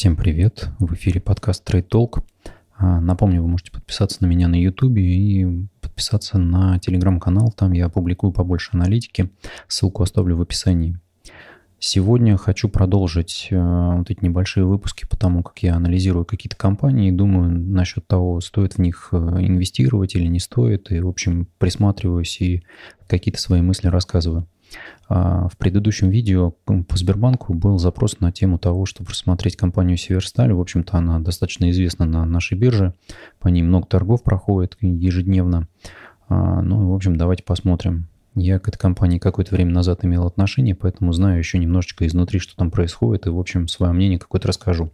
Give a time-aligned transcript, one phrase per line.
[0.00, 0.70] Всем привет!
[0.78, 2.22] В эфире подкаст Trade Talk.
[2.78, 5.46] А, напомню, вы можете подписаться на меня на YouTube и
[5.82, 7.52] подписаться на телеграм-канал.
[7.54, 9.28] Там я публикую побольше аналитики.
[9.68, 10.98] Ссылку оставлю в описании.
[11.78, 17.10] Сегодня хочу продолжить э, вот эти небольшие выпуски по тому, как я анализирую какие-то компании
[17.10, 20.90] и думаю насчет того, стоит в них э, инвестировать или не стоит.
[20.92, 22.62] И, в общем, присматриваюсь и
[23.06, 24.46] какие-то свои мысли рассказываю.
[25.08, 30.52] А, в предыдущем видео по Сбербанку был запрос на тему того, чтобы рассмотреть компанию Северсталь.
[30.52, 32.94] В общем-то, она достаточно известна на нашей бирже.
[33.38, 35.68] По ней много торгов проходит ежедневно.
[36.28, 40.76] А, ну, в общем, давайте посмотрим, я к этой компании какое-то время назад имел отношение,
[40.76, 44.92] поэтому знаю еще немножечко изнутри, что там происходит, и, в общем, свое мнение какое-то расскажу.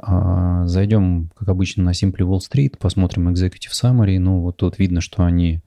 [0.00, 4.20] А, зайдем, как обычно, на Simply Wall Street, посмотрим Executive Summary.
[4.20, 5.60] Ну, вот тут видно, что они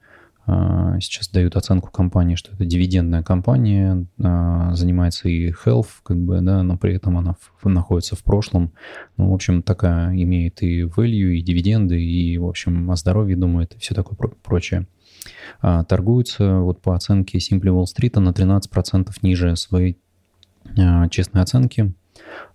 [0.46, 6.62] сейчас дают оценку компании, что это дивидендная компания, а, занимается и health, как бы, да,
[6.62, 8.72] но при этом она находится в прошлом.
[9.16, 13.74] Ну, в общем, такая имеет и value, и дивиденды, и, в общем, о здоровье думает,
[13.74, 14.86] и все такое прочее.
[15.60, 19.98] А, торгуются вот по оценке Simply Wall Street на 13% ниже своей
[20.76, 21.94] а, честной оценки.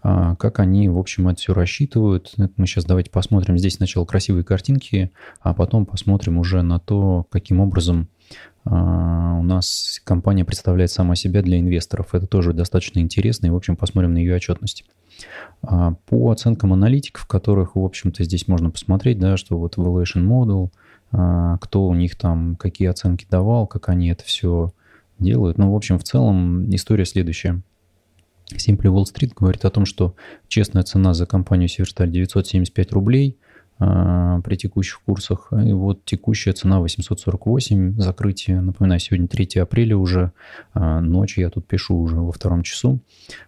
[0.01, 3.57] А, как они, в общем, это все рассчитывают, это мы сейчас давайте посмотрим.
[3.57, 8.07] Здесь сначала красивые картинки, а потом посмотрим уже на то, каким образом
[8.65, 12.13] у нас компания представляет сама себя для инвесторов.
[12.13, 14.83] Это тоже достаточно интересно, и, в общем, посмотрим на ее отчетность.
[15.61, 20.69] По оценкам аналитиков, которых, в общем-то, здесь можно посмотреть, да, что вот Valuation Model–
[21.11, 24.71] а, кто у них там какие оценки давал, как они это все
[25.19, 25.57] делают.
[25.57, 27.61] Ну, в общем, в целом история следующая.
[28.53, 30.15] Simply Wall Street говорит о том, что
[30.47, 33.37] честная цена за компанию Северсталь 975 рублей
[33.79, 35.49] а, при текущих курсах.
[35.51, 40.31] И вот текущая цена 848, закрытие, напоминаю, сегодня 3 апреля уже,
[40.73, 42.99] а, ночь, я тут пишу уже во втором часу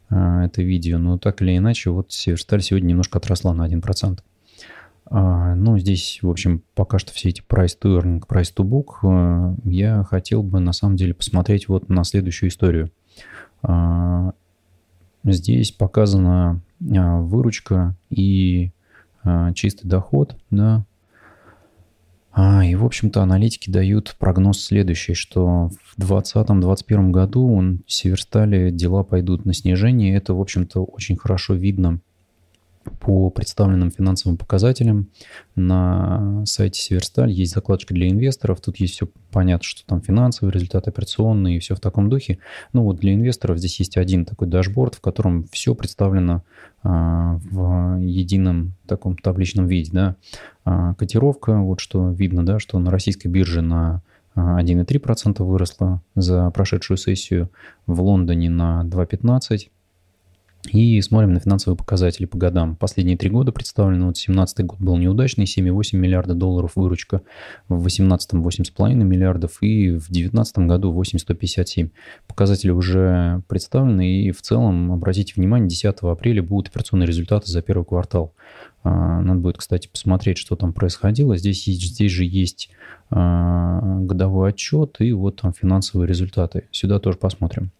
[0.09, 4.19] а, это видео, но так или иначе, вот Северсталь сегодня немножко отросла на 1%.
[5.11, 8.99] А, ну, здесь, в общем, пока что все эти price to earning, price to book.
[9.01, 12.91] Э, я хотел бы, на самом деле, посмотреть вот на следующую историю.
[15.23, 16.61] А, здесь показана
[16.95, 18.71] а, выручка и
[19.53, 20.85] чистый доход, да.
[22.63, 29.45] И, в общем-то, аналитики дают прогноз следующий, что в 2020-2021 году у Северстали дела пойдут
[29.45, 30.15] на снижение.
[30.15, 31.99] Это, в общем-то, очень хорошо видно
[32.99, 35.09] по представленным финансовым показателям
[35.55, 38.61] на сайте Северсталь есть закладочка для инвесторов.
[38.61, 42.39] Тут есть все понятно, что там финансовые результаты, операционные и все в таком духе.
[42.73, 46.43] Ну вот для инвесторов здесь есть один такой дашборд, в котором все представлено
[46.83, 49.91] а, в едином таком табличном виде.
[49.91, 50.15] Да.
[50.65, 54.01] А, котировка, вот что видно, да, что на российской бирже на
[54.35, 57.49] 1,3% а, выросла за прошедшую сессию,
[57.85, 59.69] в Лондоне на 2,15%,
[60.67, 62.75] и смотрим на финансовые показатели по годам.
[62.75, 64.05] Последние три года представлены.
[64.05, 67.21] Вот 17 год был неудачный, 7,8 миллиарда долларов выручка.
[67.69, 71.89] В 18 8,5 миллиардов и в 19 году 8,157.
[72.27, 77.85] Показатели уже представлены и в целом, обратите внимание, 10 апреля будут операционные результаты за первый
[77.85, 78.33] квартал.
[78.83, 81.37] А, надо будет, кстати, посмотреть, что там происходило.
[81.37, 82.69] Здесь, здесь же есть
[83.09, 86.65] а, годовой отчет и вот там финансовые результаты.
[86.71, 87.71] Сюда тоже посмотрим.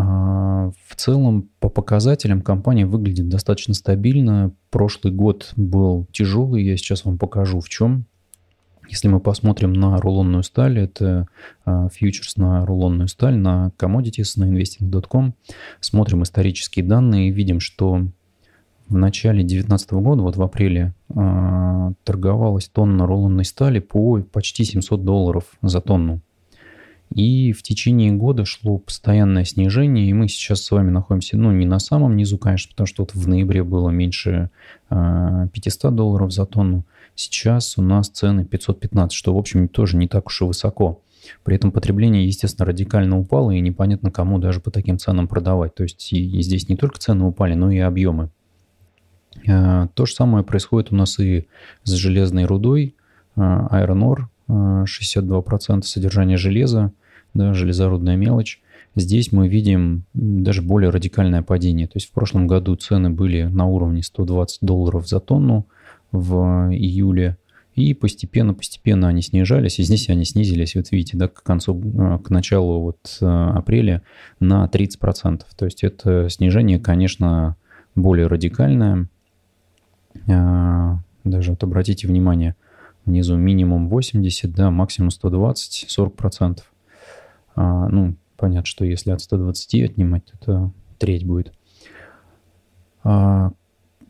[0.00, 4.52] А, в целом, по показателям компания выглядит достаточно стабильно.
[4.70, 8.06] Прошлый год был тяжелый, я сейчас вам покажу в чем.
[8.88, 11.28] Если мы посмотрим на рулонную сталь, это
[11.64, 15.34] а, фьючерс на рулонную сталь, на commodities, на investing.com,
[15.80, 18.06] смотрим исторические данные и видим, что
[18.88, 25.04] в начале 2019 года, вот в апреле, э, торговалась тонна рулонной стали по почти 700
[25.04, 26.20] долларов за тонну.
[27.14, 31.66] И в течение года шло постоянное снижение, и мы сейчас с вами находимся, ну, не
[31.66, 34.50] на самом низу, конечно, потому что вот в ноябре было меньше
[34.90, 36.84] э, 500 долларов за тонну.
[37.16, 41.02] Сейчас у нас цены 515, что, в общем, тоже не так уж и высоко.
[41.42, 45.74] При этом потребление, естественно, радикально упало, и непонятно, кому даже по таким ценам продавать.
[45.74, 48.30] То есть и, здесь не только цены упали, но и объемы.
[49.48, 51.48] Э, то же самое происходит у нас и
[51.82, 52.94] с железной рудой.
[53.34, 56.92] Э, Iron Ore 62% содержания железа,
[57.34, 58.60] да, железорудная мелочь.
[58.96, 61.86] Здесь мы видим даже более радикальное падение.
[61.86, 65.66] То есть в прошлом году цены были на уровне 120 долларов за тонну
[66.10, 67.36] в июле,
[67.76, 72.30] и постепенно-постепенно они снижались, и здесь они снизились, вот видите, да, к концу, э, к
[72.30, 74.02] началу вот э, апреля
[74.40, 75.42] на 30%.
[75.56, 77.56] То есть это снижение, конечно,
[77.94, 79.08] более радикальное.
[80.26, 82.56] Э, даже вот обратите внимание–
[83.04, 86.58] внизу минимум 80, да, максимум 120, 40%.
[87.54, 91.52] А, ну, понятно, что если от 120 отнимать, то это треть будет.
[93.02, 93.52] А,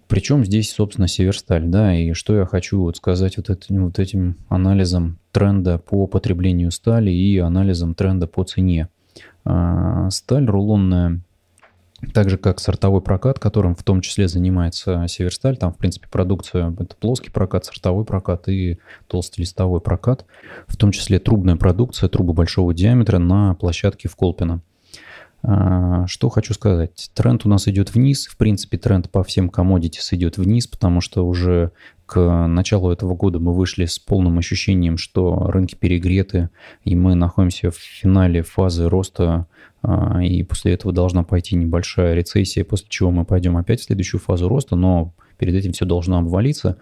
[0.08, 4.37] Причем здесь, собственно, Северсталь, да, и что я хочу вот сказать вот, это, вот этим
[4.48, 8.88] анализом тренда по потреблению стали и анализом тренда по цене.
[9.44, 11.20] А, сталь рулонная
[12.12, 16.75] так же, как сортовой прокат, которым в том числе занимается Северсталь, там, в принципе, продукция—
[16.79, 20.25] это плоский прокат, сортовой прокат и толстолистовой прокат,
[20.67, 24.62] в том числе трубная продукция, трубы большого диаметра на площадке в Колпино.
[25.43, 27.11] А, что хочу сказать.
[27.14, 28.26] Тренд у нас идет вниз.
[28.26, 31.73] В принципе, тренд по всем commodities идет вниз, потому что уже
[32.10, 36.50] к началу этого года мы вышли с полным ощущением, что рынки перегреты,
[36.84, 39.46] и мы находимся в финале фазы роста,
[39.80, 44.20] а, и после этого должна пойти небольшая рецессия, после чего мы пойдем опять в следующую
[44.20, 46.78] фазу роста, но перед этим все должно обвалиться.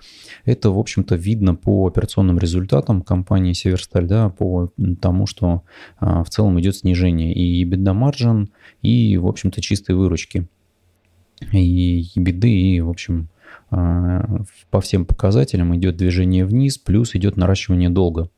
[0.46, 4.72] Это, в общем-то, видно по операционным результатам компании Северсталь, да, по
[5.02, 5.62] тому, что
[5.98, 8.48] а, в целом идет снижение и EBITDA
[8.80, 10.48] и, в общем-то, чистой выручки.
[11.52, 13.28] И EBITDA, и, в общем,
[13.70, 18.30] по всем показателям идет движение вниз, плюс идет наращивание долга.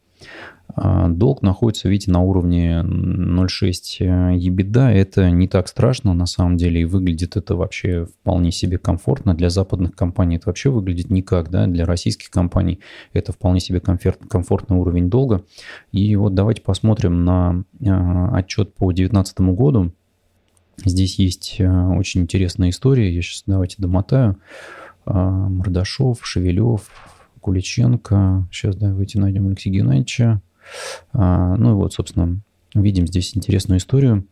[0.76, 4.00] А, долг находится, видите, на уровне 0,6
[4.36, 4.90] EBITDA.
[4.90, 9.34] Это не так страшно на самом деле, и выглядит это вообще вполне себе комфортно.
[9.34, 12.80] Для западных компаний это вообще выглядит никак, да, для российских компаний
[13.12, 15.44] это вполне себе комфорт, комфортный уровень долга.
[15.92, 19.92] И вот давайте посмотрим на а, отчет по 2019 году.
[20.84, 24.36] Здесь есть а, очень интересная история, я сейчас давайте домотаю.
[25.06, 26.90] Мордашов, Шевелев,
[27.40, 28.48] Куличенко.
[28.50, 30.40] Сейчас давайте найдем Алексея Геннадьевича.
[31.12, 32.40] А, ну и вот, собственно,
[32.74, 34.26] видим здесь интересную историю.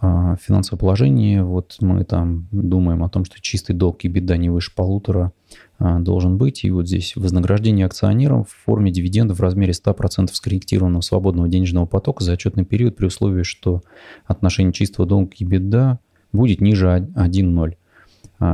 [0.00, 4.50] А, финансовое положение, вот мы там думаем о том, что чистый долг и беда не
[4.50, 5.32] выше полутора
[5.78, 6.64] а, должен быть.
[6.64, 12.22] И вот здесь вознаграждение акционерам в форме дивидендов в размере 100% скорректированного свободного денежного потока
[12.22, 13.82] за отчетный период при условии, что
[14.26, 15.98] отношение чистого долга и беда
[16.32, 17.76] будет ниже 1,0.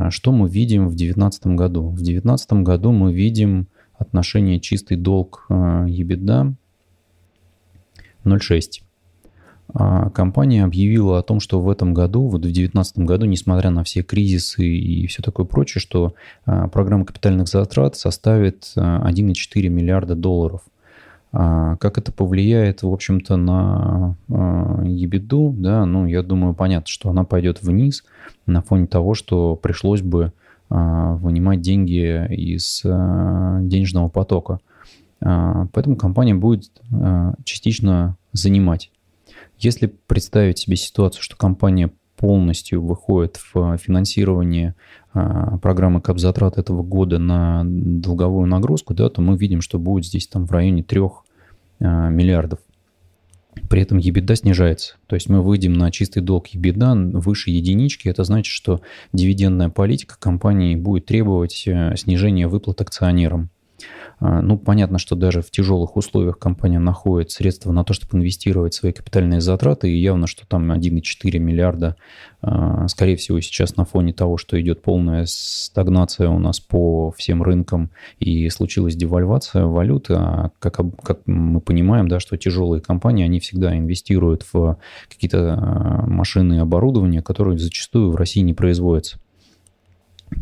[0.09, 1.89] Что мы видим в 2019 году?
[1.89, 3.67] В 2019 году мы видим
[3.97, 6.53] отношение чистый долг EBITDA
[8.23, 8.81] 0,6.
[9.73, 13.83] А компания объявила о том, что в этом году, вот в 2019 году, несмотря на
[13.83, 16.13] все кризисы и все такое прочее, что
[16.45, 20.61] а, программа капитальных затрат составит 1,4 а, миллиарда долларов.
[21.35, 27.61] Как это повлияет, в общем-то, на ебеду, да, ну, я думаю, понятно, что она пойдет
[27.61, 28.05] вниз
[28.45, 30.31] на фоне того, что пришлось бы
[30.69, 34.59] вынимать деньги из денежного потока.
[35.21, 38.91] А, поэтому компания будет а, частично занимать.
[39.57, 44.75] Если представить себе ситуацию, что компания полностью выходит в финансирование
[45.13, 50.27] а, программы капзатрат этого года на долговую нагрузку, да, то мы видим, что будет здесь
[50.27, 51.01] там в районе 3
[51.79, 52.59] миллиардов.
[53.69, 54.95] При этом EBITDA снижается.
[55.07, 58.07] То есть мы выйдем на чистый долг EBITDA выше единички.
[58.07, 58.81] Это значит, что
[59.13, 63.49] дивидендная политика компании будет требовать э, снижения выплат акционерам.
[64.19, 68.73] А, ну, понятно, что даже в тяжелых условиях компания находит средства на то, чтобы инвестировать
[68.73, 71.95] свои капитальные затраты, и явно, что там 1,4 миллиарда,
[72.41, 77.43] а, скорее всего, сейчас на фоне того, что идет полная стагнация у нас по всем
[77.43, 77.89] рынкам
[78.19, 83.77] и случилась девальвация валюты, а как, как мы понимаем, да, что тяжелые компании, они всегда
[83.77, 84.77] инвестируют в
[85.09, 89.17] какие-то а, машины и оборудование, которые зачастую в России не производятся.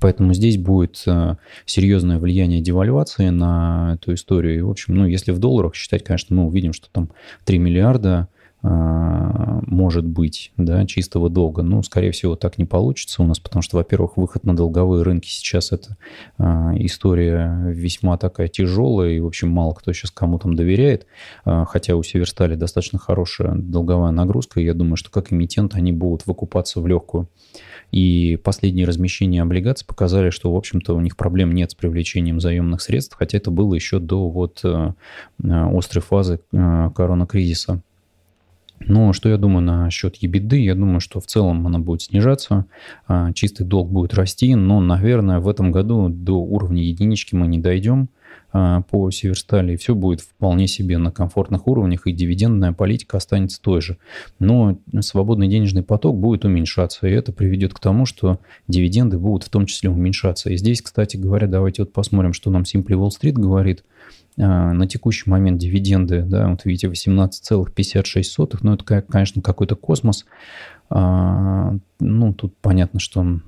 [0.02, 1.36] Поэтому здесь будет э,
[1.66, 4.58] серьезное влияние девальвации на эту историю.
[4.58, 7.10] И, в общем, ну, если в долларах считать, конечно, мы увидим, что там
[7.46, 8.28] 3 миллиарда
[8.64, 11.64] может быть, да, чистого долга.
[11.64, 15.28] Ну, скорее всего, так не получится у нас, потому что, во-первых, выход на долговые рынки
[15.28, 15.98] сейчас это
[16.38, 16.44] э,
[16.78, 21.08] история весьма такая тяжелая, и, в общем, мало кто сейчас кому там доверяет,
[21.44, 26.26] хотя у Северстали достаточно хорошая долговая нагрузка, и я думаю, что как эмитент они будут
[26.26, 27.28] выкупаться в легкую.
[27.94, 32.82] И последние размещения облигаций показали, что, в общем-то, у них проблем нет с привлечением заемных
[32.82, 34.94] средств, хотя это было еще до вот э,
[35.44, 37.84] э, острой фазы э, коронакризиса.
[38.88, 40.60] Но что я думаю насчет ебеды?
[40.60, 42.66] Я думаю, что в целом она будет снижаться,
[43.08, 47.60] а, чистый долг будет расти, но, наверное, в этом году до уровня единички мы не
[47.60, 48.10] дойдем.
[48.56, 53.60] А, по Северстали, и все будет вполне себе на комфортных уровнях, и дивидендная политика останется
[53.60, 53.98] той же.
[54.38, 59.50] Но свободный денежный поток будет уменьшаться, и это приведет к тому, что дивиденды будут в
[59.50, 60.52] том числе уменьшаться.
[60.52, 63.84] И здесь, кстати говоря, давайте вот посмотрим, что нам Simply Wall Street говорит.
[64.38, 70.26] А, на текущий момент дивиденды, да, вот видите, 18,56, ну это, конечно, какой-то космос.
[70.90, 73.40] А, ну, тут понятно, что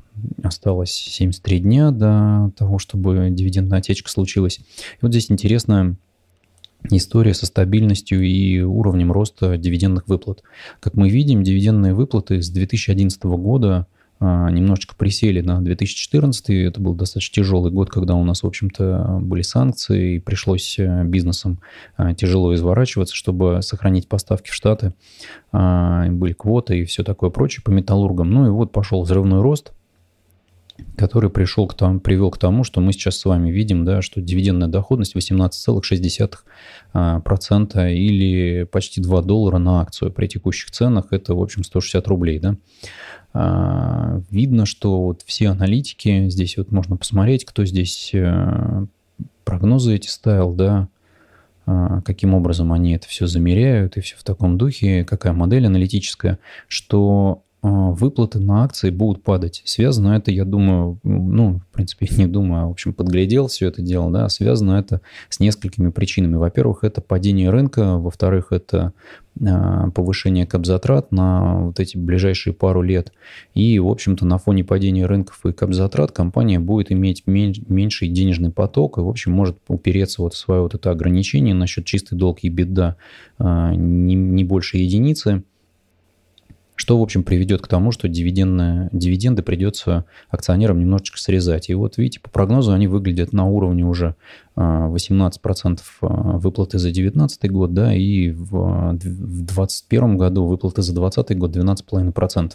[0.44, 4.60] осталось 73 дня до того, чтобы дивидендная отечка случилась.
[4.60, 5.96] И вот здесь интересная
[6.92, 10.44] история со стабильностью и уровнем роста дивидендных выплат.
[10.80, 13.88] Как мы видим, дивидендные выплаты с 2011 года
[14.20, 16.50] немножечко присели на 2014.
[16.50, 21.04] Это был достаточно тяжелый год, когда у нас, в общем-то, были санкции, и пришлось э,
[21.04, 21.60] бизнесом
[21.98, 24.94] а, тяжело изворачиваться, чтобы сохранить поставки в Штаты.
[25.52, 28.32] А, были квоты и все такое прочее по металлургам.
[28.32, 29.74] Ну и вот пошел взрывной рост–
[30.98, 34.22] который пришел к тому, привел к тому, что мы сейчас с вами видим, да, что
[34.22, 36.38] дивидендная доходность 18,6%
[36.94, 42.40] а, или почти 2 доллара на акцию при текущих ценах, это, в общем, 160 рублей,
[42.40, 42.56] да.
[43.34, 48.86] А, видно, что вот все аналитики, здесь вот можно посмотреть, кто здесь э,
[49.44, 50.90] прогнозы эти ставил, да,
[51.66, 56.38] а, каким образом они это все замеряют и все в таком духе, какая модель аналитическая,
[56.68, 59.64] что выплаты на акции будут падать.
[59.66, 63.82] Связано это, я думаю, ну, в принципе, не думаю, а, в общем, подглядел все это
[63.82, 66.36] дело, да, связано это с несколькими причинами.
[66.36, 68.94] Во-первых, это падение рынка, во-вторых, это
[69.44, 73.12] а, повышение капзатрат на вот эти ближайшие пару лет.
[73.56, 79.00] И, в общем-то, на фоне падения рынков и капзатрат компания будет иметь меньший денежный поток
[79.00, 82.50] и, в общем, может упереться вот в свое вот это ограничение насчет чистый долг и
[82.50, 82.96] беда
[83.40, 85.44] не, не больше единицы–
[86.76, 91.70] что, в общем, приведет к тому, что дивидендные, дивиденды придется акционерам немножечко срезать.
[91.70, 94.16] И вот, видите, по прогнозу они выглядят на уровне уже
[94.58, 101.38] 18% а, а, выплаты за 2019 год, да, и в 2021 году выплаты за 2020
[101.38, 102.54] год 12,5%.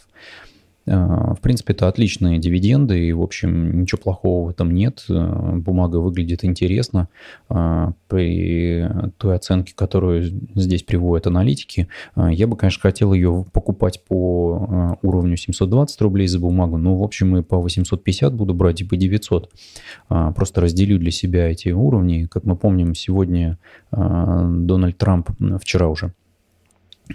[0.91, 5.05] А, в принципе, это отличные дивиденды, и, в общем, ничего плохого в этом нет.
[5.09, 7.09] А, бумага выглядит интересно.
[7.49, 14.99] А, при той оценке, которую здесь приводят аналитики, я бы, конечно, хотел ее покупать по
[15.03, 18.97] уровню 720 рублей за бумагу, но, в общем, и по 850 буду брать, и по
[18.97, 19.51] 900.
[20.09, 22.27] Просто разделю для себя эти уровни.
[22.31, 23.59] Как мы помним, сегодня
[23.93, 25.31] Дональд Трамп,
[25.61, 26.13] вчера уже,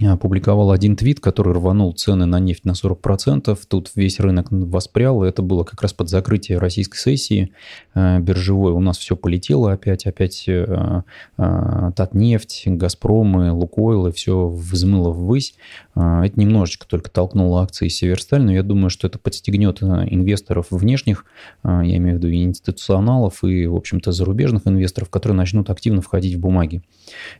[0.03, 3.57] опубликовал один твит, который рванул цены на нефть на 40%.
[3.67, 5.23] Тут весь рынок воспрял.
[5.23, 7.51] Это было как раз под закрытие российской сессии
[7.93, 8.73] э, биржевой.
[8.73, 10.05] У нас все полетело опять.
[10.05, 11.01] Опять э,
[11.37, 15.55] э, Татнефть, Газпромы, Лукойл, и все взмыло ввысь.
[15.95, 20.67] Э, это немножечко только толкнуло акции Северсталь, но я думаю, что это подстегнет э, инвесторов
[20.71, 21.25] внешних,
[21.63, 26.01] э, я имею в виду и институционалов, и, в общем-то, зарубежных инвесторов, которые начнут активно
[26.01, 26.81] входить в бумаги.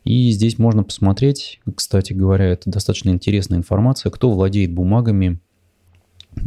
[0.04, 5.40] И здесь можно посмотреть, кстати говоря, это достаточно интересная информация, кто владеет бумагами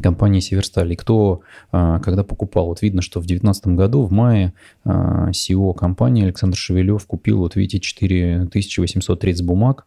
[0.03, 0.93] компании Северсталь.
[0.93, 1.41] И кто,
[1.73, 4.53] а, когда покупал, вот видно, что в 2019 году, в мае,
[4.85, 9.87] CEO компании Александр Шевелев купил, вот видите, 4830 бумаг,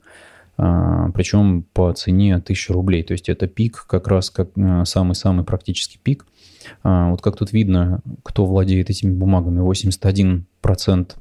[0.57, 3.03] а, причем по цене 1000 рублей.
[3.03, 6.25] То есть это пик, как раз как а, самый-самый практический пик.
[6.83, 11.15] Вот как тут видно, кто владеет этими бумагами, 81% а,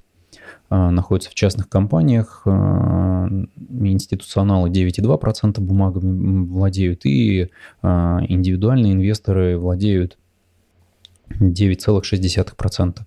[0.70, 3.28] находятся в частных компаниях, а,
[3.70, 7.50] институционалы 9,2% бумагами владеют, и
[7.82, 10.16] а, индивидуальные инвесторы владеют
[11.28, 13.00] 9,6%.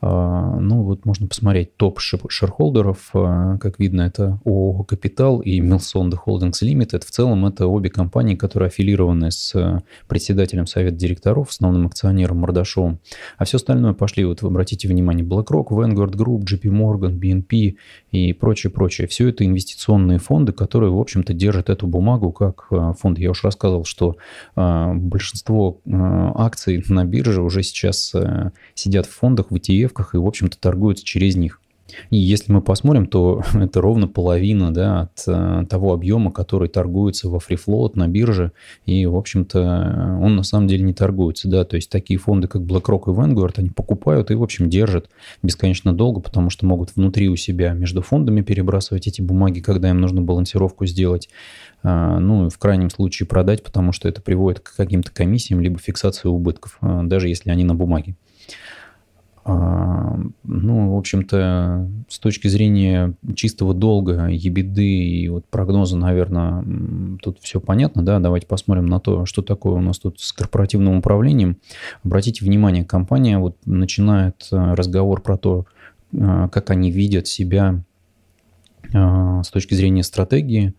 [0.00, 3.10] А, ну, вот можно посмотреть топ шерхолдеров.
[3.14, 7.04] А, как видно, это ООО «Капитал» и Милсонда Holdings Limited.
[7.04, 12.98] В целом, это обе компании, которые аффилированы с а, председателем совета директоров, основным акционером Мордашовым.
[13.38, 17.76] А все остальное пошли, вот обратите внимание, BlackRock, Vanguard Group, JP Morgan, BNP
[18.10, 19.08] и прочее, прочее.
[19.08, 23.18] Все это инвестиционные фонды, которые, в общем-то, держат эту бумагу как фонд.
[23.18, 24.16] Я уже рассказывал, что
[24.54, 28.12] большинство акций на бирже уже сейчас
[28.74, 31.60] сидят в фондах, в ETF, ETF и, в общем-то, торгуются через них.
[32.10, 37.28] И если мы посмотрим, то это ровно половина да, от э, того объема, который торгуется
[37.28, 38.52] во FreeFloat на бирже.
[38.86, 41.48] И, в общем-то, он на самом деле не торгуется.
[41.48, 41.64] Да?
[41.64, 45.08] То есть такие фонды, как BlackRock и Vanguard, они покупают и, в общем, держат
[45.42, 50.00] бесконечно долго, потому что могут внутри у себя между фондами перебрасывать эти бумаги, когда им
[50.00, 51.28] нужно балансировку сделать.
[51.82, 56.28] А, ну, в крайнем случае продать, потому что это приводит к каким-то комиссиям, либо фиксации
[56.28, 58.16] убытков, а, даже если они на бумаге.
[59.48, 66.64] А, ну, в общем-то, с точки зрения чистого долга, ебеды и вот прогноза, наверное,
[67.22, 70.96] тут все понятно, да, давайте посмотрим на то, что такое у нас тут с корпоративным
[70.96, 71.58] управлением.
[72.02, 75.66] Обратите внимание, компания вот начинает э, разговор про то,
[76.12, 77.84] э, как они видят себя
[78.92, 80.74] э, с точки зрения стратегии,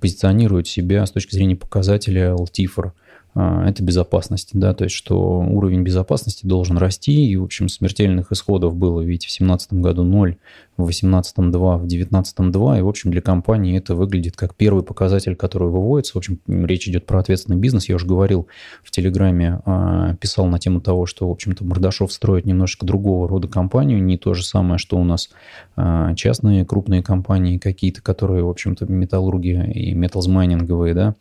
[0.00, 2.92] позиционируют себя с точки зрения показателя LTIFR–
[3.36, 8.74] это безопасность, да, то есть что уровень безопасности должен расти, и, в общем, смертельных исходов
[8.74, 10.36] было, видите, в 2017 году 0,
[10.76, 14.82] в 18 2, в 19 2, и, в общем, для компании это выглядит как первый
[14.82, 16.14] показатель, который выводится.
[16.14, 17.88] В общем, речь идет про ответственный бизнес.
[17.88, 18.46] Я уже говорил
[18.82, 23.48] в Телеграме, а, писал на тему того, что, в общем-то, Мордашов строит немножечко другого рода
[23.48, 25.30] компанию, не то же самое, что у нас
[25.76, 31.14] а, частные крупные компании какие-то, которые, в общем-то, металлурги и металлзмайнинговые, да.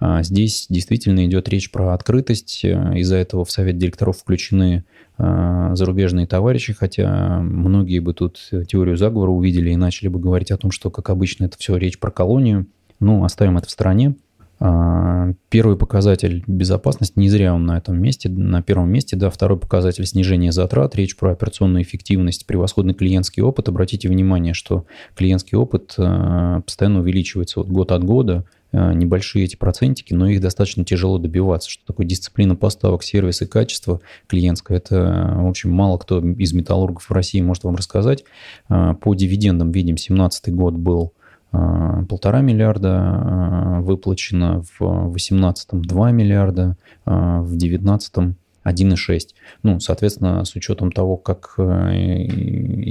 [0.00, 2.64] А здесь действительно идет речь речь про открытость.
[2.64, 4.84] Из-за этого в совет директоров включены
[5.18, 8.38] зарубежные товарищи, хотя многие бы тут
[8.68, 11.98] теорию заговора увидели и начали бы говорить о том, что, как обычно, это все речь
[11.98, 12.66] про колонию.
[13.00, 14.14] Ну, оставим это в стороне.
[14.60, 19.58] А, первый показатель безопасность, не зря он на этом месте, на первом месте, да, второй
[19.58, 23.68] показатель снижение затрат, речь про операционную эффективность, превосходный клиентский опыт.
[23.68, 24.84] Обратите внимание, что
[25.16, 30.84] клиентский опыт а, постоянно увеличивается вот год от года, небольшие эти процентики, но их достаточно
[30.84, 31.70] тяжело добиваться.
[31.70, 37.04] Что такое дисциплина поставок, сервис и качество клиентское, это, в общем, мало кто из металлургов
[37.04, 38.24] в России может вам рассказать.
[38.68, 41.14] По дивидендам видим, 2017 год был
[41.50, 48.36] а, полтора миллиарда а, выплачено, в 2018 2 миллиарда, а, в 2019
[48.70, 49.20] 1,6.
[49.62, 52.24] Ну, соответственно, с учетом того, как э,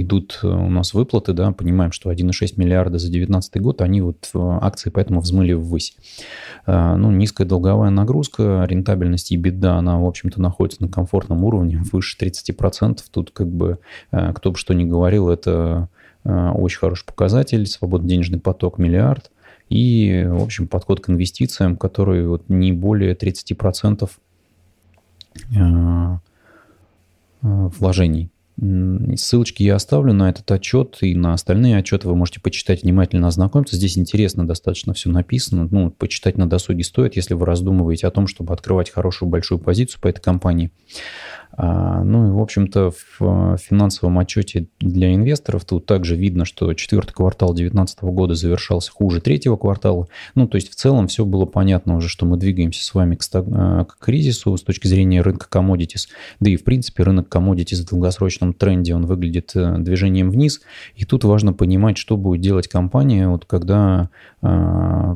[0.01, 4.89] идут у нас выплаты, да, понимаем, что 1,6 миллиарда за 2019 год, они вот акции
[4.89, 5.95] поэтому взмыли ввысь.
[6.65, 12.17] Ну, низкая долговая нагрузка, рентабельность и беда, она, в общем-то, находится на комфортном уровне, выше
[12.19, 12.99] 30%.
[13.11, 13.79] Тут как бы,
[14.11, 15.89] э, кто бы что ни говорил, это
[16.27, 19.31] Э, очень хороший показатель, свободный денежный поток миллиард
[19.69, 24.07] и, в общем, подход к инвестициям, который вот не более 30% э, э,
[27.41, 28.29] вложений.
[28.59, 33.75] Ссылочки я оставлю на этот отчет и на остальные отчеты вы можете почитать внимательно, ознакомиться.
[33.75, 35.67] Здесь интересно достаточно все написано.
[35.69, 40.01] Ну, почитать на досуге стоит, если вы раздумываете о том, чтобы открывать хорошую большую позицию
[40.01, 40.71] по этой компании.
[41.51, 47.13] А, ну и, в общем-то, в финансовом отчете для инвесторов тут также видно, что четвертый
[47.13, 50.07] квартал 2019 года завершался хуже третьего квартала.
[50.35, 53.23] Ну, то есть в целом все было понятно уже, что мы двигаемся с вами к,
[53.33, 56.07] а, к кризису с точки зрения рынка commodities.
[56.39, 60.61] Да и, в принципе, рынок commodities в долгосрочном тренде, он выглядит э, движением вниз.
[60.95, 64.09] И тут важно понимать, что будет делать компания, вот когда
[64.41, 65.15] а,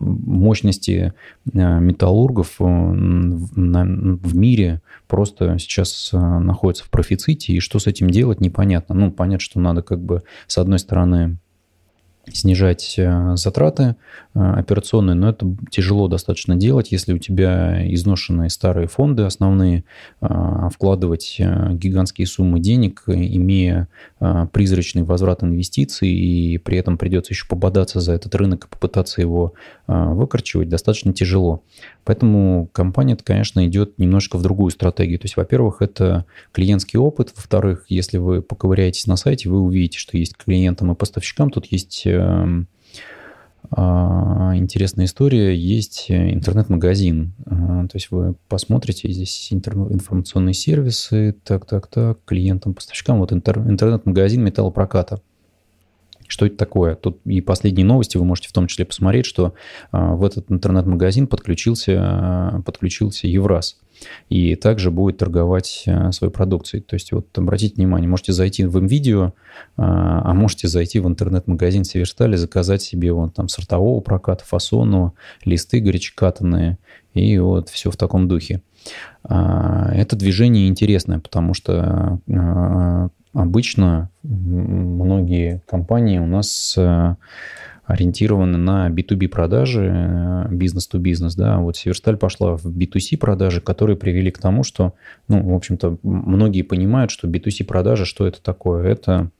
[0.00, 1.14] мощности
[1.52, 8.40] металлургов э, в мире просто сейчас э, находится в профиците, и что с этим делать,
[8.40, 8.94] непонятно.
[8.94, 11.38] Ну, понятно, что надо как бы с одной стороны
[12.32, 13.96] снижать э, затраты
[14.34, 19.84] э, операционные, но это тяжело достаточно делать, если у тебя изношенные старые фонды основные,
[20.20, 23.88] э, вкладывать гигантские суммы денег, имея
[24.52, 29.54] призрачный возврат инвестиций, и при этом придется еще пободаться за этот рынок и попытаться его
[29.90, 31.62] выкорчивать, достаточно тяжело.
[32.04, 35.18] Поэтому компания, конечно, идет немножко в другую стратегию.
[35.18, 40.16] То есть, во-первых, это клиентский опыт, во-вторых, если вы поковыряетесь на сайте, вы увидите, что
[40.16, 42.68] есть клиентам и поставщикам, тут есть Эм,
[43.70, 45.54] а, интересная история.
[45.54, 47.34] Есть интернет-магазин.
[47.46, 53.18] А, то есть вы посмотрите, здесь информационные сервисы, так, так, так, клиентам, поставщикам.
[53.18, 55.20] Вот интернет-магазин металлопроката.
[56.30, 56.94] Что это такое?
[56.94, 59.54] Тут и последние новости вы можете в том числе посмотреть, что
[59.90, 63.76] а, в этот интернет-магазин подключился, подключился Евраз
[64.28, 66.82] и также будет торговать э, своей продукцией.
[66.82, 69.34] То есть вот обратите внимание, можете зайти в МВидео,
[69.76, 75.12] а, а можете зайти в интернет-магазин Северстали, заказать себе вон там сортового проката, фасонного,
[75.44, 76.78] листы горячекатанные
[77.12, 78.62] и вот все в таком духе.
[79.24, 87.14] А, это движение интересное, потому что а, обычно многие компании у нас э,
[87.84, 94.38] ориентированы на B2B продажи, бизнес-то-бизнес, да, вот Северсталь пошла в B2C продажи, которые привели к
[94.38, 94.94] тому, что,
[95.28, 98.86] ну, в общем-то, многие понимают, что B2C продажи, что это такое?
[98.86, 99.30] Это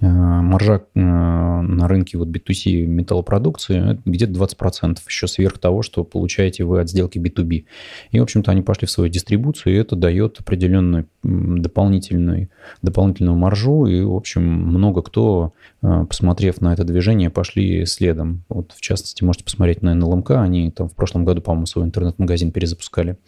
[0.00, 6.80] маржа э, на рынке вот B2C металлопродукции где-то 20% еще сверх того, что получаете вы
[6.80, 7.64] от сделки B2B.
[8.10, 12.48] И, в общем-то, они пошли в свою дистрибуцию, и это дает определенную дополнительную,
[12.82, 13.86] дополнительную маржу.
[13.86, 18.44] И, в общем, много кто, э, посмотрев на это движение, пошли следом.
[18.48, 20.32] Вот, в частности, можете посмотреть на НЛМК.
[20.32, 23.18] Они там в прошлом году, по-моему, свой интернет-магазин перезапускали.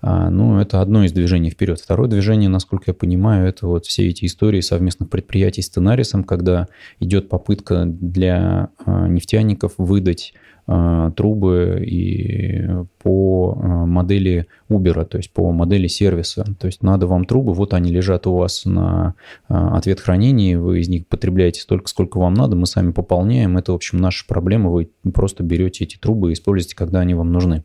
[0.00, 1.80] А, ну, это одно из движений вперед.
[1.80, 6.68] Второе движение, насколько я понимаю, это вот все эти истории совместных предприятий с Тенарисом, когда
[7.00, 10.32] идет попытка для а, нефтяников выдать
[10.68, 12.68] а, трубы и
[13.02, 16.44] по модели Uber, то есть по модели сервиса.
[16.58, 19.14] То есть надо вам трубы, вот они лежат у вас на
[19.48, 23.58] ответ хранения, вы из них потребляете столько, сколько вам надо, мы сами пополняем.
[23.58, 24.70] Это, в общем, наша проблема.
[24.70, 27.64] Вы просто берете эти трубы и используете, когда они вам нужны.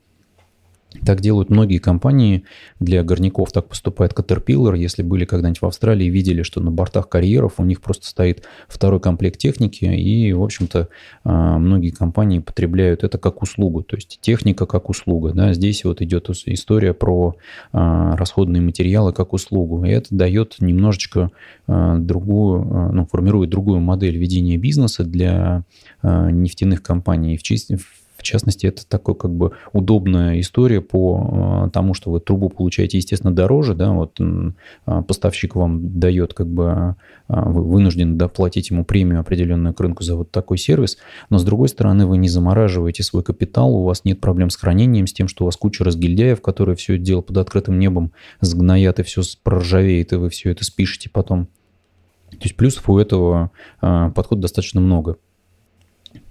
[1.06, 2.44] Так делают многие компании
[2.80, 3.52] для горняков.
[3.52, 4.78] Так поступает Caterpillar.
[4.78, 9.00] Если были когда-нибудь в Австралии, видели, что на бортах карьеров у них просто стоит второй
[9.00, 9.86] комплект техники.
[9.86, 10.88] И, в общем-то,
[11.24, 13.84] а, многие компании потребляют это как услугу.
[13.84, 15.34] То есть техника как услуга.
[15.34, 15.54] Да?
[15.54, 17.36] Здесь вот идет история про
[17.74, 19.84] а, расходные материалы как услугу.
[19.84, 21.32] И это дает немножечко
[21.68, 25.64] а, другую, ну, формирует другую модель ведения бизнеса для
[26.04, 27.38] нефтяных компаний.
[27.38, 27.44] В,
[28.18, 33.34] В частности, это такой как бы удобная история по тому, что вы трубу получаете, естественно,
[33.34, 34.20] дороже, да, вот
[35.08, 36.96] поставщик вам дает как бы
[37.28, 40.98] вы вынуждены доплатить ему премию определенную к рынку за вот такой сервис,
[41.30, 45.08] но с другой стороны вы не замораживаете свой капитал, у вас нет проблем с хранением,
[45.08, 49.00] с тем, что у вас куча разгильдяев, которые все это дело под открытым небом сгноят
[49.00, 51.48] и все проржавеет, и вы все это спишете потом.
[52.32, 53.52] То есть плюсов у этого
[53.82, 55.18] а, подхода достаточно много.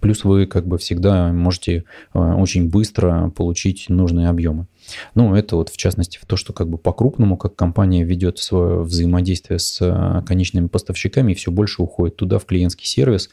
[0.00, 4.66] Плюс вы как бы всегда можете а, очень быстро получить нужные объемы.
[5.14, 8.82] Ну, это вот в частности в то, что как бы по-крупному, как компания ведет свое
[8.82, 13.30] взаимодействие с а, конечными поставщиками, и все больше уходит туда, в клиентский сервис,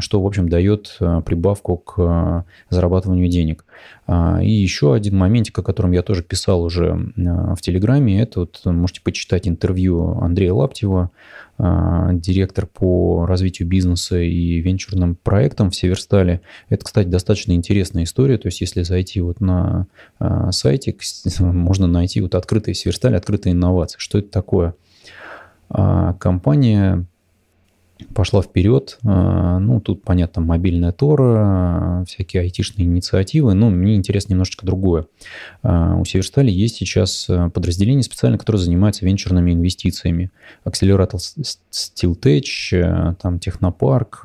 [0.00, 3.64] что, в общем, дает прибавку к зарабатыванию денег.
[4.42, 9.00] И еще один моментик, о котором я тоже писал уже в Телеграме, это вот можете
[9.02, 11.10] почитать интервью Андрея Лаптева,
[11.58, 16.40] а, директор по развитию бизнеса и венчурным проектам в Северстале.
[16.68, 18.38] Это, кстати, достаточно интересная история.
[18.38, 19.86] То есть, если зайти вот на
[20.18, 20.96] а, сайте,
[21.38, 23.98] можно найти вот открытые Северсталь, открытые инновации.
[24.00, 24.74] Что это такое?
[25.68, 27.06] А, компания
[28.14, 28.98] пошла вперед.
[29.04, 33.54] А, ну, тут, понятно, мобильная Тора, всякие айтишные инициативы.
[33.54, 35.06] Но мне интересно немножечко другое.
[35.62, 40.30] А, у Северстали есть сейчас а, подразделение специально, которое занимается венчурными инвестициями.
[40.64, 44.24] Акселератор Steel там Технопарк,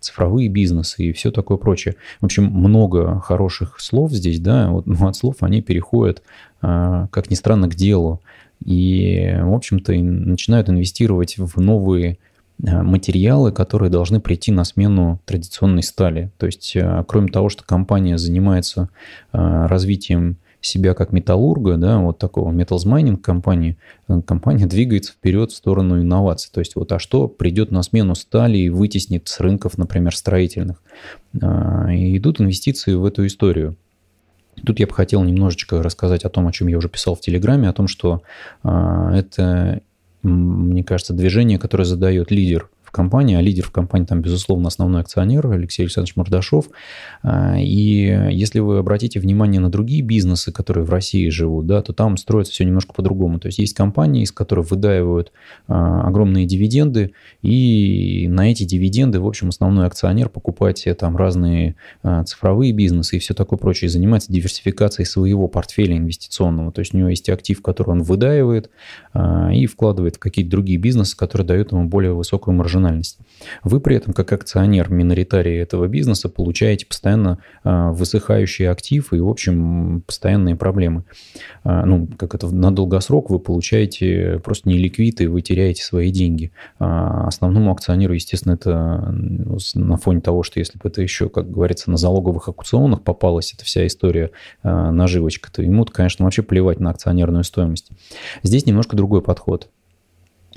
[0.00, 1.96] цифровые бизнесы и все такое прочее.
[2.20, 6.22] В общем, много хороших слов здесь, да, вот, но от слов они переходят,
[6.60, 8.20] как ни странно, к делу.
[8.64, 12.29] И, в общем-то, начинают инвестировать в новые Э,
[12.62, 16.30] материалы, которые должны прийти на смену традиционной стали.
[16.38, 18.90] То есть, э, кроме того, что компания занимается
[19.32, 23.78] э, развитием себя как металлурга, да, вот такого mining компании,
[24.26, 26.50] компания двигается вперед в сторону инноваций.
[26.52, 30.82] То есть вот, а что придет на смену стали и вытеснит с рынков, например, строительных?
[31.32, 33.76] И идут инвестиции в эту историю.
[34.66, 37.66] Тут я бы хотел немножечко рассказать о том, о чем я уже писал в Телеграме,
[37.66, 38.20] о том, что
[38.62, 39.80] это
[40.22, 45.02] мне кажется, движение, которое задает лидер в компании, а лидер в компании там, безусловно, основной
[45.02, 46.66] акционер Алексей Александрович Мордашов.
[47.22, 51.92] А, и если вы обратите внимание на другие бизнесы, которые в России живут, да, то
[51.92, 53.38] там строится все немножко по-другому.
[53.38, 55.30] То есть есть компании, из которых выдаивают
[55.68, 61.76] а, огромные дивиденды, и на эти дивиденды, в общем, основной акционер покупает себе там разные
[62.02, 66.72] а, цифровые бизнесы и все такое прочее, и занимается диверсификацией своего портфеля инвестиционного.
[66.72, 68.70] То есть у него есть актив, который он выдаивает
[69.52, 73.18] и вкладывает в какие-то другие бизнесы, которые дают ему более высокую маржинальность маржинальность.
[73.62, 79.28] Вы при этом, как акционер миноритарии этого бизнеса, получаете постоянно а, высыхающий актив и, в
[79.28, 81.04] общем, постоянные проблемы.
[81.64, 86.10] А, ну, как это на долгосрок вы получаете просто не ликвид, и вы теряете свои
[86.10, 86.52] деньги.
[86.78, 89.14] А основному акционеру, естественно, это
[89.74, 93.64] на фоне того, что если бы это еще, как говорится, на залоговых аукционах попалась эта
[93.64, 94.30] вся история
[94.62, 97.90] наживочка, то ему, конечно, вообще плевать на акционерную стоимость.
[98.42, 99.68] Здесь немножко другой подход.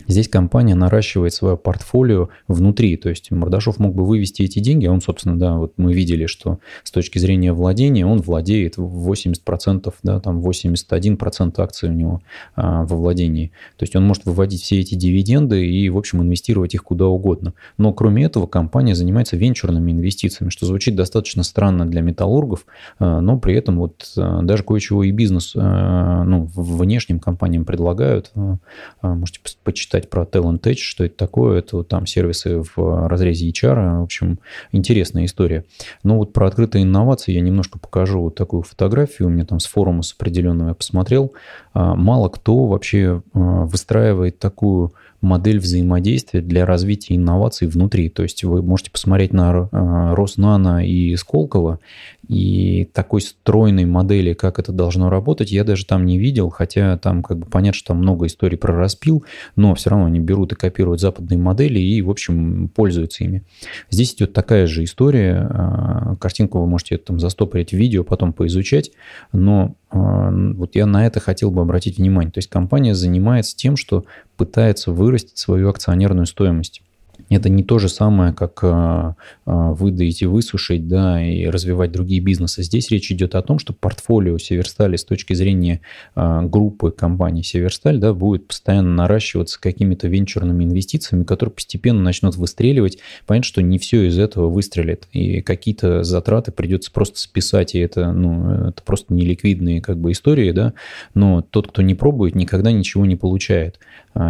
[0.07, 4.91] Здесь компания наращивает свое портфолио внутри, то есть Мордашов мог бы вывести эти деньги, а
[4.91, 10.19] он, собственно, да, вот мы видели, что с точки зрения владения он владеет 80%, да,
[10.19, 12.21] там 81% акций у него
[12.55, 13.51] а, во владении.
[13.77, 17.53] То есть он может выводить все эти дивиденды и, в общем, инвестировать их куда угодно.
[17.77, 22.65] Но кроме этого компания занимается венчурными инвестициями, что звучит достаточно странно для металлургов,
[22.97, 28.31] а, но при этом вот а, даже кое-чего и бизнес, а, ну, внешним компаниям предлагают.
[28.35, 28.57] А,
[29.03, 31.59] можете почитать почитать про Talent Edge, что это такое.
[31.59, 33.99] Это вот там сервисы в разрезе HR.
[33.99, 34.39] В общем,
[34.71, 35.65] интересная история.
[36.03, 39.27] Но вот про открытые инновации я немножко покажу вот такую фотографию.
[39.27, 41.33] У меня там с форума с определенного я посмотрел.
[41.73, 44.93] А, мало кто вообще а, выстраивает такую
[45.23, 48.09] модель взаимодействия для развития инноваций внутри.
[48.09, 51.79] То есть вы можете посмотреть на а, Роснано и Сколково,
[52.27, 57.23] и такой стройной модели, как это должно работать, я даже там не видел, хотя там
[57.23, 59.23] как бы понятно, что там много историй про распил,
[59.55, 63.43] но все равно они берут и копируют западные модели и, в общем, пользуются ими.
[63.89, 65.47] Здесь идет такая же история.
[65.49, 68.91] А, картинку вы можете там застопорить в видео, потом поизучать,
[69.31, 72.31] но вот я на это хотел бы обратить внимание.
[72.31, 74.05] То есть компания занимается тем, что
[74.37, 76.81] пытается вырастить свою акционерную стоимость.
[77.35, 79.15] Это не то же самое, как а,
[79.45, 82.61] а, выдать и высушить, да, и развивать другие бизнесы.
[82.61, 85.81] Здесь речь идет о том, что портфолио Северстали с точки зрения
[86.15, 92.99] а, группы компаний Северсталь, да, будет постоянно наращиваться какими-то венчурными инвестициями, которые постепенно начнут выстреливать.
[93.25, 98.11] Понятно, что не все из этого выстрелит, и какие-то затраты придется просто списать, и это,
[98.11, 100.73] ну, это просто неликвидные как бы истории, да,
[101.15, 103.79] но тот, кто не пробует, никогда ничего не получает.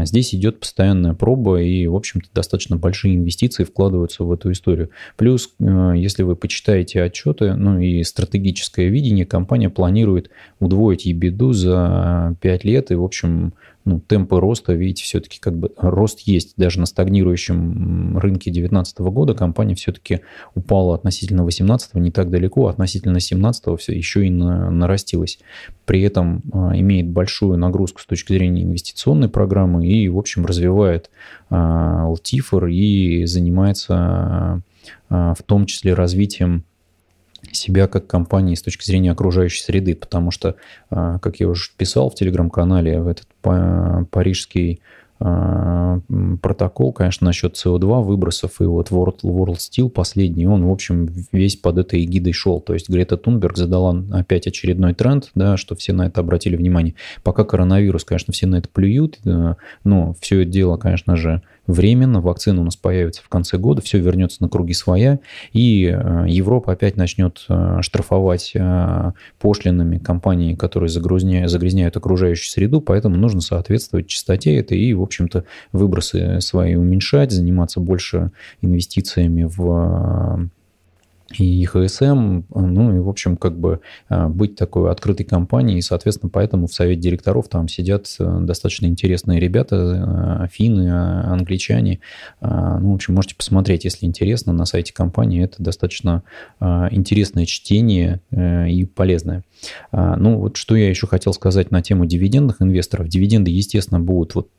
[0.03, 4.91] Здесь идет постоянная проба, и, в общем-то, достаточно большой большие инвестиции вкладываются в эту историю.
[5.17, 10.29] Плюс, э, если вы почитаете отчеты, ну и стратегическое видение, компания планирует
[10.59, 13.53] удвоить ебиду за 5 лет, и, в общем,
[13.85, 16.53] ну, темпы роста, видите, все-таки как бы рост есть.
[16.57, 20.21] Даже на стагнирующем рынке 2019 года компания все-таки
[20.55, 25.39] упала относительно 2018, не так далеко, относительно 2017 все еще и на, нарастилась.
[25.85, 31.09] При этом а, имеет большую нагрузку с точки зрения инвестиционной программы и, в общем, развивает
[31.49, 34.63] а, LTIFR и занимается
[35.09, 36.63] а, в том числе развитием
[37.51, 40.55] себя как компании с точки зрения окружающей среды, потому что,
[40.89, 43.27] а, как я уже писал в телеграм-канале, в этот
[44.09, 44.81] парижский
[45.19, 45.99] а,
[46.41, 51.55] протокол, конечно, насчет CO2 выбросов и вот World, World Steel последний, он, в общем, весь
[51.55, 52.59] под этой эгидой шел.
[52.59, 56.95] То есть Грета Тунберг задала опять очередной тренд, да, что все на это обратили внимание.
[57.23, 59.19] Пока коронавирус, конечно, все на это плюют,
[59.83, 63.99] но все это дело, конечно же, временно, вакцина у нас появится в конце года, все
[63.99, 65.19] вернется на круги своя,
[65.51, 72.81] и э, Европа опять начнет э, штрафовать э, пошлинами компании, которые загрязняют, загрязняют окружающую среду,
[72.81, 80.49] поэтому нужно соответствовать чистоте этой и, в общем-то, выбросы свои уменьшать, заниматься больше инвестициями в
[81.39, 86.29] и ХСМ, ну и, в общем, как бы а, быть такой открытой компанией, и, соответственно,
[86.29, 91.99] поэтому в совете директоров там сидят э, достаточно интересные ребята, э, финны, англичане.
[92.41, 95.43] Ну, в общем, можете посмотреть, если интересно, на сайте компании.
[95.43, 96.23] Это достаточно
[96.59, 99.43] интересное чтение э, и полезное.
[99.91, 103.07] Ну, вот что я еще хотел сказать на тему дивидендных инвесторов.
[103.07, 104.49] Дивиденды, естественно, будут вот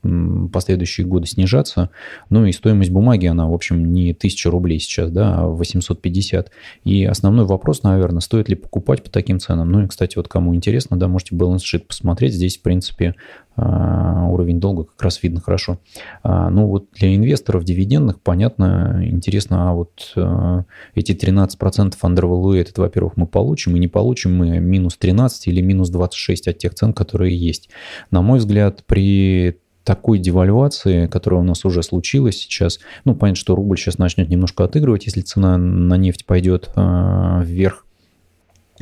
[0.51, 1.91] последующие годы снижаться,
[2.29, 6.51] ну и стоимость бумаги, она, в общем, не 1000 рублей сейчас, да, а 850.
[6.83, 9.71] И основной вопрос, наверное, стоит ли покупать по таким ценам.
[9.71, 12.33] Ну и, кстати, вот кому интересно, да, можете sheet посмотреть.
[12.33, 13.15] Здесь, в принципе,
[13.57, 15.79] а, уровень долга как раз видно хорошо.
[16.23, 23.13] А, ну вот для инвесторов дивидендных, понятно, интересно, а вот а, эти 13% undervaluated, во-первых,
[23.15, 27.37] мы получим, и не получим мы минус 13 или минус 26 от тех цен, которые
[27.37, 27.69] есть.
[28.11, 33.55] На мой взгляд, при такой девальвации, которая у нас уже случилась сейчас, ну, понятно, что
[33.55, 37.85] рубль сейчас начнет немножко отыгрывать, если цена на нефть пойдет э, вверх,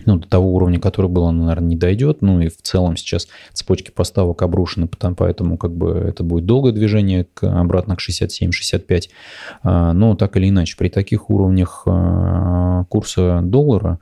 [0.06, 2.22] ну, до того уровня, который был, он, наверное, не дойдет.
[2.22, 7.28] Ну и в целом сейчас цепочки поставок обрушены, поэтому как бы это будет долгое движение
[7.34, 9.10] к, обратно к 67-65.
[9.62, 14.00] А, но так или иначе, при таких уровнях а, курса доллара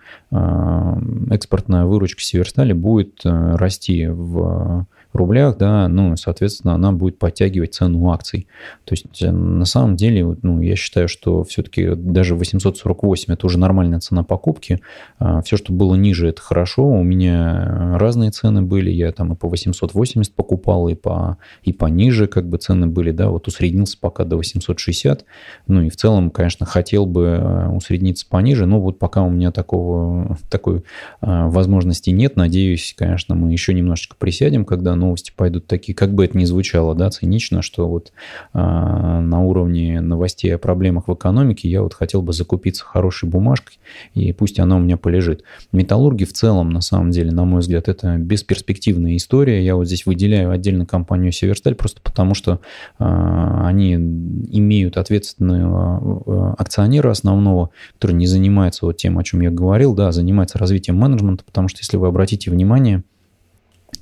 [1.30, 8.48] экспортная выручка Северстали будет расти в рублях, да, ну, соответственно, она будет подтягивать цену акций.
[8.86, 13.60] То есть, э, на самом деле, ну, я считаю, что все-таки даже 848– это уже
[13.60, 14.80] нормальная цена покупки.
[15.20, 16.88] А, Все, что было ниже, это хорошо.
[16.88, 18.90] У меня разные цены были.
[18.90, 23.30] Я там и по 880 покупал, и по, и пониже как бы цены были, да,
[23.30, 25.26] вот усреднился пока до 860.
[25.68, 29.52] Ну, и в целом, конечно, хотел бы э, усредниться пониже, но вот пока у меня
[29.52, 30.84] такого, такой
[31.20, 32.36] а, возможности нет.
[32.36, 36.96] Надеюсь, конечно, мы еще немножечко присядем, когда новости пойдут такие, как бы это ни звучало,
[36.96, 38.14] да, цинично, что вот
[38.54, 43.80] а, на уровне новостей о проблемах в экономике я вот хотел бы закупиться хорошей бумажкой,
[44.14, 45.44] и пусть она у меня полежит.
[45.72, 49.64] Металлурги в целом, на самом деле, на мой взгляд, это бесперспективная история.
[49.64, 52.60] Я вот здесь выделяю отдельно компанию Северсталь просто потому, что
[53.00, 59.52] а, они имеют ответственного а, акционера основного, который не занимается вот тем, о чем я
[59.52, 63.04] говорил, да, занимается развитием менеджмента, потому что если вы обратите внимание,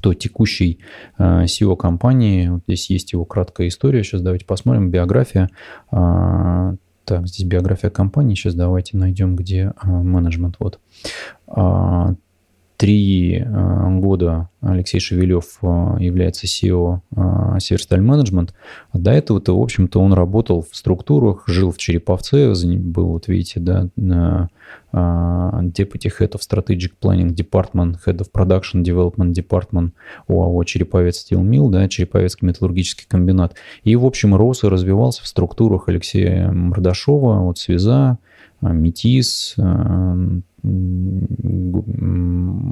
[0.02, 0.80] то текущий
[1.20, 5.50] CEO компании, вот здесь есть его краткая история, сейчас давайте посмотрим, биография.
[5.92, 10.56] А, так, здесь биография компании, сейчас давайте найдем, где а, менеджмент.
[10.60, 10.80] Вот.
[12.80, 13.46] А, три
[14.00, 15.60] года Алексей Шевелев
[16.00, 17.02] является CEO
[17.60, 18.54] Северсталь Менеджмент.
[18.94, 23.90] До этого-то, в общем-то, он работал в структурах, жил в Череповце, был, вот видите, да,
[24.92, 29.92] а, Deputy Head of Strategic Planning Department, Head of Production Development Department
[30.28, 33.56] ОАО Череповец Steel Mill, да, Череповецкий металлургический комбинат.
[33.84, 38.18] И, в общем, рос и развивался в структурах Алексея Мордашова, вот Связа, а,
[38.62, 40.16] Метис, а,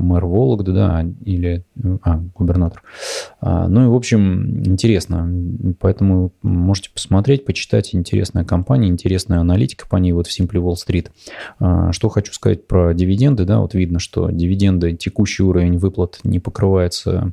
[0.10, 1.63] мэр Вологды, да, или
[2.02, 2.84] а, губернатор.
[3.39, 5.32] А, ну и, в общем, интересно.
[5.80, 7.95] Поэтому можете посмотреть, почитать.
[7.95, 11.12] Интересная компания, интересная аналитика по ней вот в Simply Wall Street.
[11.93, 17.32] Что хочу сказать про дивиденды, да, вот видно, что дивиденды, текущий уровень выплат не покрывается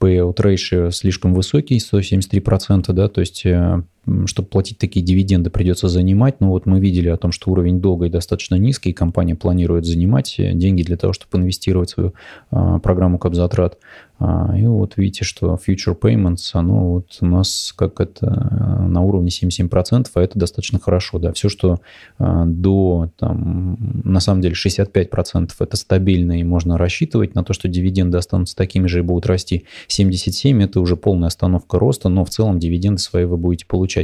[0.00, 3.82] payout ratio слишком высокий, 173%, да, то есть э,
[4.26, 6.40] чтобы платить такие дивиденды, придется занимать.
[6.40, 10.36] Но вот мы видели о том, что уровень долга достаточно низкий, и компания планирует занимать
[10.38, 12.14] деньги для того, чтобы инвестировать в свою
[12.50, 13.78] а, программу капзатрат.
[14.20, 19.00] А, и вот видите, что Future Payments, оно вот у нас как это э, на
[19.00, 21.32] уровне 77%, а это достаточно хорошо, да.
[21.32, 21.80] Все, что
[22.18, 27.68] а, до, там, на самом деле, 65% это стабильно и можно рассчитывать на то, что
[27.68, 29.64] дивиденды останутся такими же и будут расти.
[29.88, 33.97] 77% это уже полная остановка роста, но в целом дивиденды свои вы будете получать.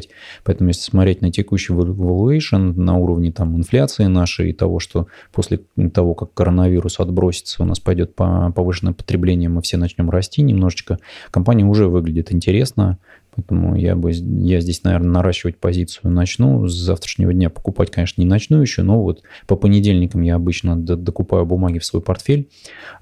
[0.45, 5.61] Поэтому если смотреть на текущий valuation на уровне там инфляции нашей и того, что после
[5.93, 10.99] того, как коронавирус отбросится, у нас пойдет повышенное потребление, мы все начнем расти немножечко.
[11.31, 12.99] Компания уже выглядит интересно,
[13.35, 16.67] поэтому я бы я здесь, наверное, наращивать позицию начну.
[16.67, 21.47] С завтрашнего дня покупать, конечно, не начну еще, но вот по понедельникам я обычно докупаю
[21.47, 22.49] бумаги в свой портфель.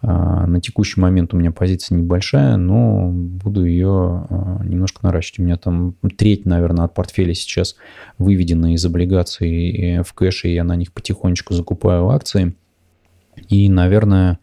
[0.00, 5.40] А, на текущий момент у меня позиция небольшая, но буду ее а, немножко наращивать.
[5.40, 7.76] У меня там треть, наверное, от портфеля сейчас
[8.18, 12.54] выведена из облигаций в кэш, и я на них потихонечку закупаю акции.
[13.48, 14.38] И, наверное,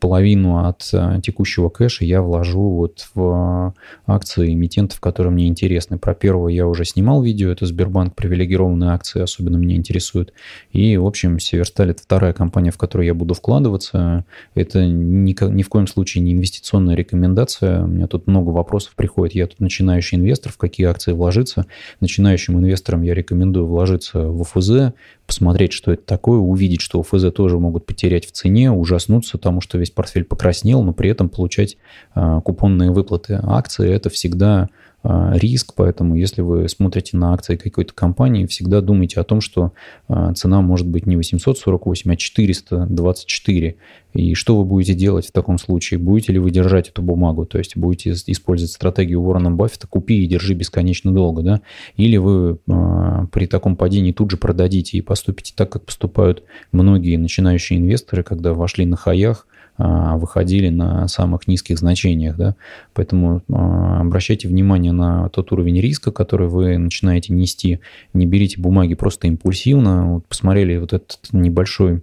[0.00, 3.74] половину от а, текущего кэша я вложу вот в
[4.06, 5.98] акции эмитентов, которые мне интересны.
[5.98, 10.32] Про первого я уже снимал видео, это Сбербанк, привилегированные акции особенно меня интересуют.
[10.72, 14.24] И, в общем, Северсталь– это вторая компания, в которую я буду вкладываться.
[14.54, 17.84] Это ни, ни в коем случае не инвестиционная рекомендация.
[17.84, 19.34] У меня тут много вопросов приходит.
[19.34, 21.66] Я тут начинающий инвестор, в какие акции вложиться.
[22.00, 24.94] Начинающим инвесторам я рекомендую вложиться в ОФЗ,
[25.32, 29.78] посмотреть, что это такое, увидеть, что ОФЗ тоже могут потерять в цене, ужаснуться тому, что
[29.78, 31.78] весь портфель покраснел, но при этом получать
[32.14, 34.68] а, купонные выплаты акции, это всегда
[35.04, 39.72] риск, поэтому если вы смотрите на акции какой-то компании, всегда думайте о том, что
[40.08, 43.76] а, цена может быть не 848, а 424.
[44.14, 45.98] И что вы будете делать в таком случае?
[45.98, 47.46] Будете ли вы держать эту бумагу?
[47.46, 51.60] То есть будете использовать стратегию Уоррена Баффета «купи и держи бесконечно долго», да?
[51.96, 57.16] Или вы э, при таком падении тут же продадите и поступите так, как поступают многие
[57.16, 62.36] начинающие инвесторы, когда вошли на хаях, а, выходили на самых низких значениях.
[62.36, 62.54] Да?
[62.94, 67.80] Поэтому а, обращайте внимание на тот уровень риска, который вы начинаете нести.
[68.12, 70.14] Не берите бумаги просто импульсивно.
[70.14, 72.02] Вот посмотрели вот этот небольшой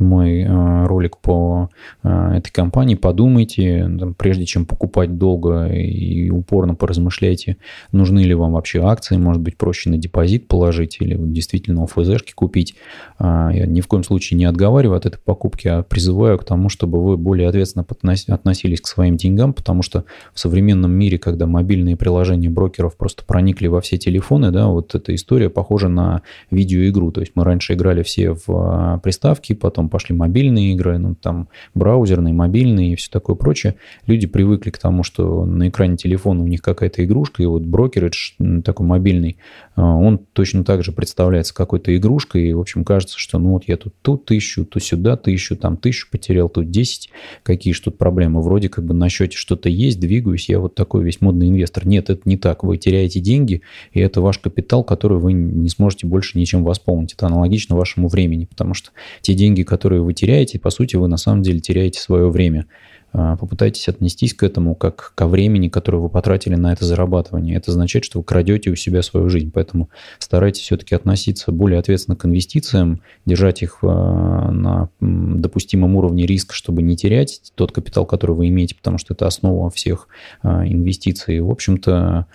[0.00, 1.70] мой э, ролик по
[2.02, 7.56] э, этой компании, подумайте, прежде чем покупать долго и упорно поразмышляйте,
[7.92, 12.74] нужны ли вам вообще акции, может быть, проще на депозит положить или действительно ОФЗшки купить.
[13.18, 16.68] А, я ни в коем случае не отговариваю от этой покупки, а призываю к тому,
[16.68, 17.84] чтобы вы более ответственно
[18.28, 23.66] относились к своим деньгам, потому что в современном мире, когда мобильные приложения брокеров просто проникли
[23.66, 27.12] во все телефоны, да, вот эта история похожа на видеоигру.
[27.12, 31.48] То есть мы раньше играли все в а, приставки, потом пошли мобильные игры, ну, там
[31.74, 33.76] браузерные, мобильные и все такое прочее.
[34.06, 38.32] Люди привыкли к тому, что на экране телефона у них какая-то игрушка, и вот брокеридж
[38.64, 39.38] такой мобильный,
[39.74, 43.64] а, он точно так же представляется какой-то игрушкой, и, в общем, кажется, что ну вот
[43.66, 47.10] я тут тут тысячу, то сюда тысячу, там тысячу потерял, тут 10,
[47.42, 51.04] какие же тут проблемы, вроде как бы на счете что-то есть, двигаюсь, я вот такой
[51.04, 51.86] весь модный инвестор.
[51.86, 56.06] Нет, это не так, вы теряете деньги, и это ваш капитал, который вы не сможете
[56.06, 57.14] больше ничем восполнить.
[57.14, 61.06] Это аналогично вашему времени, потому что те деньги, которые которые вы теряете, по сути, вы
[61.06, 62.66] на самом деле теряете свое время.
[63.12, 67.56] А, попытайтесь отнестись к этому как ко времени, которое вы потратили на это зарабатывание.
[67.56, 69.50] Это означает, что вы крадете у себя свою жизнь.
[69.52, 76.54] Поэтому старайтесь все-таки относиться более ответственно к инвестициям, держать их а, на допустимом уровне риска,
[76.54, 80.08] чтобы не терять тот капитал, который вы имеете, потому что это основа всех
[80.42, 81.40] а, инвестиций.
[81.40, 82.26] В общем-то,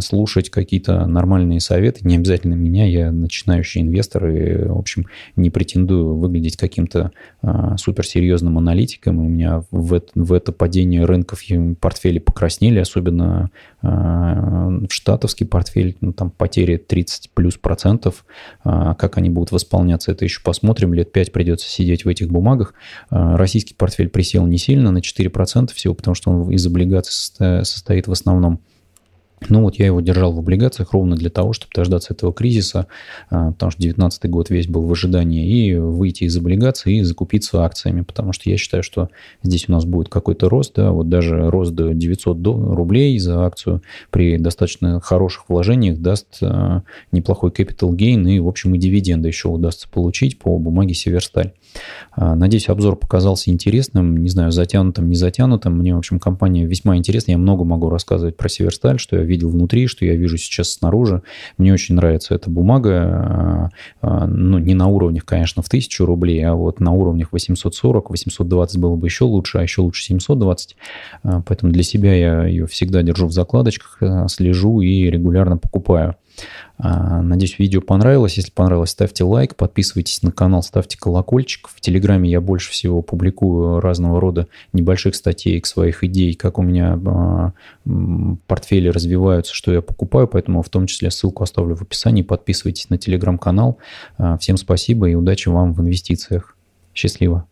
[0.00, 6.16] слушать какие-то нормальные советы, не обязательно меня, я начинающий инвестор и, в общем, не претендую
[6.16, 7.12] выглядеть каким-то
[7.76, 9.18] суперсерьезным аналитиком.
[9.18, 11.42] У меня это, в это падение рынков
[11.80, 13.50] портфели покраснели, особенно
[13.82, 18.24] э, в штатовский портфель, ну, там потери 30 плюс процентов.
[18.64, 20.94] Э, как они будут восполняться, это еще посмотрим.
[20.94, 22.74] Лет 5 придется сидеть в этих бумагах.
[23.10, 28.06] Э, российский портфель присел не сильно, на 4% всего, потому что он из облигаций состоит
[28.06, 28.60] в основном.
[29.48, 32.86] Ну вот я его держал в облигациях ровно для того, чтобы дождаться этого кризиса,
[33.30, 37.62] а, потому что 2019 год весь был в ожидании, и выйти из облигаций и закупиться
[37.62, 39.10] акциями, потому что я считаю, что
[39.42, 43.82] здесь у нас будет какой-то рост, да, вот даже рост до 900 рублей за акцию
[44.10, 49.48] при достаточно хороших вложениях даст а, неплохой capital gain, и, в общем, и дивиденды еще
[49.48, 51.52] удастся получить по бумаге Северсталь.
[52.16, 55.78] Надеюсь, обзор показался интересным, не знаю, затянутым, не затянутым.
[55.78, 57.32] Мне, в общем, компания весьма интересна.
[57.32, 61.22] Я много могу рассказывать про Северсталь, что я видел внутри, что я вижу сейчас снаружи.
[61.58, 63.70] Мне очень нравится эта бумага.
[64.02, 68.96] Ну, не на уровнях, конечно, в тысячу рублей, а вот на уровнях 840, 820 было
[68.96, 70.76] бы еще лучше, а еще лучше 720.
[71.22, 76.16] Поэтому для себя я ее всегда держу в закладочках, слежу и регулярно покупаю.
[76.76, 78.36] А, надеюсь, видео понравилось.
[78.36, 81.68] Если понравилось, ставьте лайк, подписывайтесь на канал, ставьте колокольчик.
[81.68, 86.98] В Телеграме я больше всего публикую разного рода небольших статей своих идей, как у меня
[87.06, 87.52] а,
[88.46, 92.22] портфели развиваются, что я покупаю, поэтому в том числе ссылку оставлю в описании.
[92.22, 93.78] Подписывайтесь на Телеграм-канал.
[94.18, 96.56] А, всем спасибо и удачи вам в инвестициях.
[96.92, 97.46] Счастливо.